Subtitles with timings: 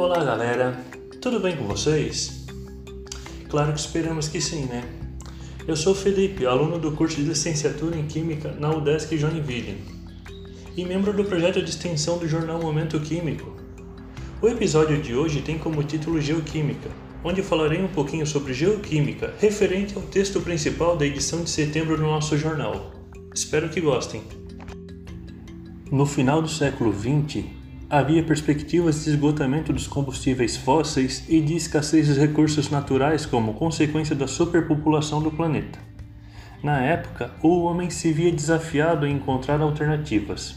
[0.00, 0.80] Olá galera,
[1.20, 2.46] tudo bem com vocês?
[3.48, 4.84] Claro que esperamos que sim, né?
[5.66, 9.76] Eu sou Felipe, aluno do curso de licenciatura em Química na UDESC Joinville
[10.76, 13.56] e membro do projeto de extensão do jornal Momento Químico.
[14.40, 16.90] O episódio de hoje tem como título Geoquímica,
[17.24, 22.04] onde falarei um pouquinho sobre geoquímica, referente ao texto principal da edição de setembro do
[22.04, 22.92] nosso jornal.
[23.34, 24.22] Espero que gostem.
[25.90, 27.57] No final do século XX,
[27.90, 34.14] havia perspectivas de esgotamento dos combustíveis fósseis e de escassez dos recursos naturais como consequência
[34.14, 35.78] da superpopulação do planeta.
[36.62, 40.56] Na época, o homem se via desafiado a encontrar alternativas.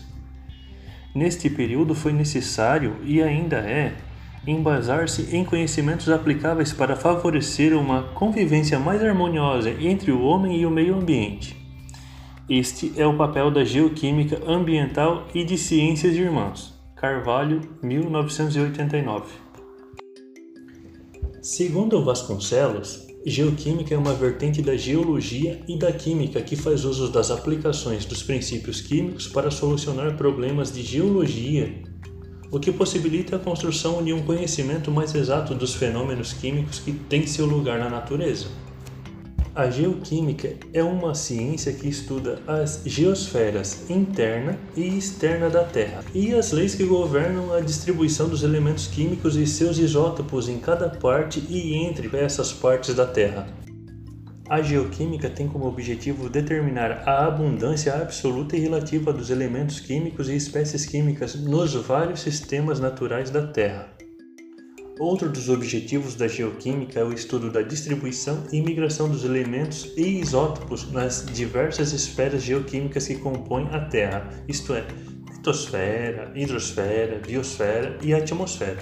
[1.16, 3.94] Neste período foi necessário, e ainda é,
[4.45, 10.72] embasar-se em conhecimentos aplicáveis para favorecer uma convivência mais harmoniosa entre o homem e o
[10.72, 11.55] meio ambiente.
[12.50, 16.80] Este é o papel da geoquímica ambiental e de ciências irmãs.
[17.02, 19.25] Carvalho, 1989.
[21.42, 27.31] Segundo Vasconcelos, geoquímica é uma vertente da geologia e da química que faz uso das
[27.31, 31.73] aplicações dos princípios químicos para solucionar problemas de geologia,
[32.52, 37.25] o que possibilita a construção de um conhecimento mais exato dos fenômenos químicos que têm
[37.25, 38.45] seu lugar na natureza.
[39.53, 46.33] A geoquímica é uma ciência que estuda as geosferas interna e externa da Terra e
[46.33, 51.44] as leis que governam a distribuição dos elementos químicos e seus isótopos em cada parte
[51.49, 53.45] e entre essas partes da Terra.
[54.47, 60.35] A geoquímica tem como objetivo determinar a abundância absoluta e relativa dos elementos químicos e
[60.35, 64.00] espécies químicas nos vários sistemas naturais da Terra.
[65.00, 70.20] Outro dos objetivos da geoquímica é o estudo da distribuição e migração dos elementos e
[70.20, 74.86] isótopos nas diversas esferas geoquímicas que compõem a Terra, isto é,
[75.42, 78.78] litosfera, hidrosfera, biosfera e atmosfera,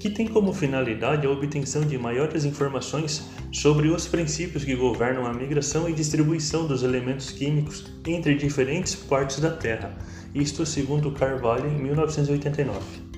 [0.00, 3.22] que tem como finalidade a obtenção de maiores informações
[3.52, 9.38] sobre os princípios que governam a migração e distribuição dos elementos químicos entre diferentes partes
[9.38, 9.96] da Terra,
[10.34, 13.09] isto segundo Carvalho em 1989.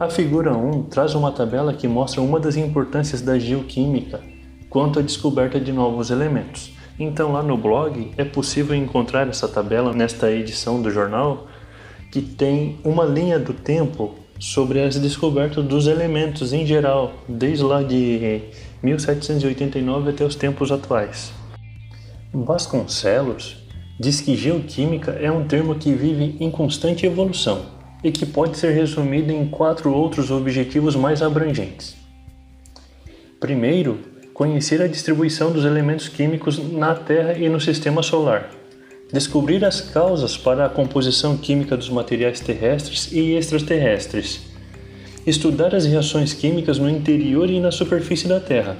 [0.00, 4.20] A figura 1 traz uma tabela que mostra uma das importâncias da geoquímica
[4.68, 6.72] quanto à descoberta de novos elementos.
[6.98, 11.46] Então, lá no blog é possível encontrar essa tabela nesta edição do jornal
[12.10, 17.80] que tem uma linha do tempo sobre as descobertas dos elementos em geral, desde lá
[17.80, 18.42] de
[18.82, 21.32] 1789 até os tempos atuais.
[22.32, 23.64] Vasconcelos
[24.00, 27.73] diz que geoquímica é um termo que vive em constante evolução
[28.04, 31.96] e que pode ser resumido em quatro outros objetivos mais abrangentes.
[33.40, 33.98] Primeiro,
[34.34, 38.50] conhecer a distribuição dos elementos químicos na Terra e no sistema solar.
[39.10, 44.42] Descobrir as causas para a composição química dos materiais terrestres e extraterrestres.
[45.26, 48.76] Estudar as reações químicas no interior e na superfície da Terra.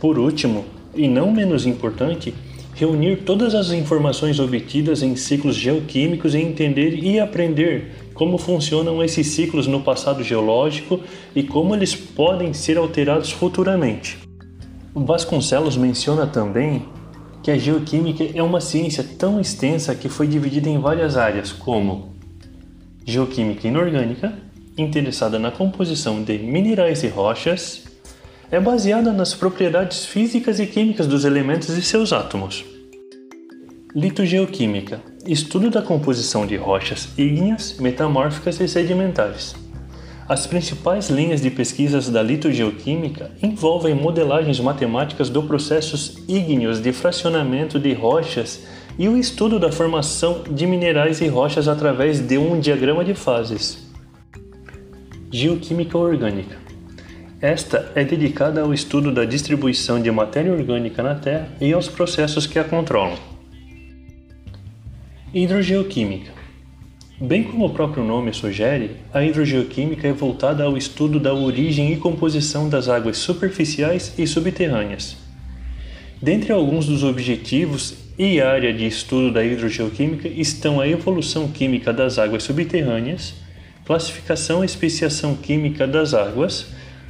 [0.00, 0.64] Por último,
[0.94, 2.34] e não menos importante,
[2.82, 9.28] reunir todas as informações obtidas em ciclos geoquímicos e entender e aprender como funcionam esses
[9.28, 10.98] ciclos no passado geológico
[11.32, 14.18] e como eles podem ser alterados futuramente.
[14.92, 16.82] Vasconcelos menciona também
[17.40, 22.16] que a geoquímica é uma ciência tão extensa que foi dividida em várias áreas, como
[23.04, 24.32] geoquímica inorgânica,
[24.76, 27.84] interessada na composição de minerais e rochas,
[28.50, 32.71] é baseada nas propriedades físicas e químicas dos elementos e seus átomos.
[33.94, 39.54] Litogeoquímica estudo da composição de rochas ígneas, metamórficas e sedimentares.
[40.26, 47.78] As principais linhas de pesquisas da litogeoquímica envolvem modelagens matemáticas dos processos ígneos de fracionamento
[47.78, 48.66] de rochas
[48.98, 53.90] e o estudo da formação de minerais e rochas através de um diagrama de fases.
[55.30, 56.56] Geoquímica orgânica.
[57.42, 62.46] Esta é dedicada ao estudo da distribuição de matéria orgânica na Terra e aos processos
[62.46, 63.31] que a controlam.
[65.34, 66.30] Hidrogeoquímica.
[67.18, 71.96] Bem como o próprio nome sugere, a hidrogeoquímica é voltada ao estudo da origem e
[71.96, 75.16] composição das águas superficiais e subterrâneas.
[76.20, 82.18] Dentre alguns dos objetivos e área de estudo da hidrogeoquímica estão a evolução química das
[82.18, 83.32] águas subterrâneas,
[83.86, 86.66] classificação e especiação química das águas,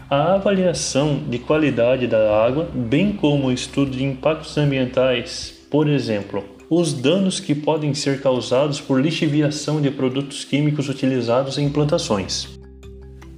[0.08, 6.44] a avaliação de qualidade da água, bem como o estudo de impactos ambientais, por exemplo,
[6.74, 12.48] os danos que podem ser causados por lixiviação de produtos químicos utilizados em plantações.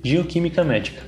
[0.05, 1.03] Geoquímica médica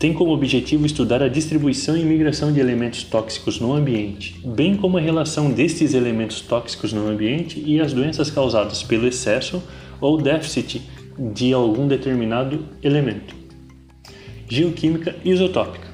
[0.00, 4.98] tem como objetivo estudar a distribuição e migração de elementos tóxicos no ambiente, bem como
[4.98, 9.62] a relação destes elementos tóxicos no ambiente e as doenças causadas pelo excesso
[10.00, 10.82] ou déficit
[11.32, 13.32] de algum determinado elemento.
[14.48, 15.86] Geoquímica isotópica,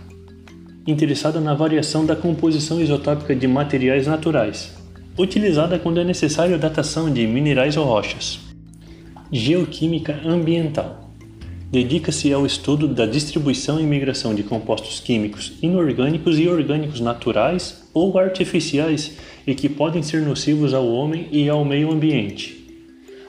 [0.87, 4.78] interessada na variação da composição isotópica de materiais naturais,
[5.19, 8.39] utilizada quando é necessário a datação de minerais ou rochas.
[9.31, 11.09] Geoquímica ambiental
[11.71, 18.19] dedica-se ao estudo da distribuição e migração de compostos químicos inorgânicos e orgânicos naturais ou
[18.19, 22.57] artificiais e que podem ser nocivos ao homem e ao meio ambiente.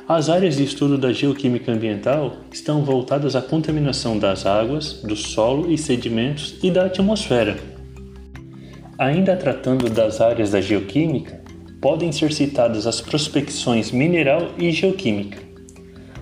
[0.07, 5.71] As áreas de estudo da geoquímica ambiental estão voltadas à contaminação das águas, do solo
[5.71, 7.57] e sedimentos e da atmosfera.
[8.97, 11.38] Ainda tratando das áreas da geoquímica,
[11.81, 15.49] podem ser citadas as prospecções mineral e geoquímica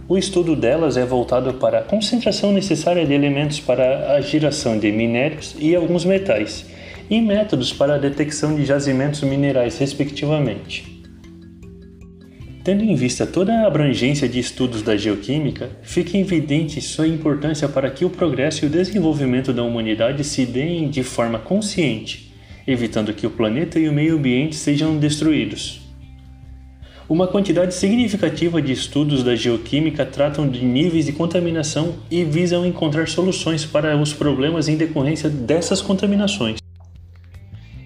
[0.09, 4.89] o estudo delas é voltado para a concentração necessária de elementos para a geração de
[4.89, 6.65] minérios e alguns metais,
[7.09, 11.03] e métodos para a detecção de jazimentos minerais, respectivamente.
[12.63, 17.89] Tendo em vista toda a abrangência de estudos da geoquímica, fica evidente sua importância para
[17.89, 22.26] que o progresso e o desenvolvimento da humanidade se deem de forma consciente,
[22.67, 25.87] evitando que o planeta e o meio ambiente sejam destruídos.
[27.09, 33.07] Uma quantidade significativa de estudos da geoquímica tratam de níveis de contaminação e visam encontrar
[33.07, 36.57] soluções para os problemas em decorrência dessas contaminações.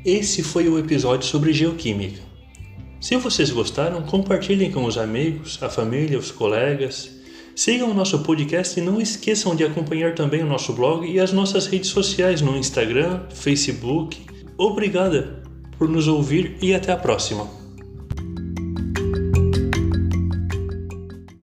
[0.03, 2.19] Esse foi o episódio sobre geoquímica.
[2.99, 7.11] Se vocês gostaram, compartilhem com os amigos, a família, os colegas.
[7.55, 11.31] Sigam o nosso podcast e não esqueçam de acompanhar também o nosso blog e as
[11.31, 14.30] nossas redes sociais no Instagram, Facebook.
[14.63, 15.41] Obrigada
[15.75, 17.60] por nos ouvir e até a próxima.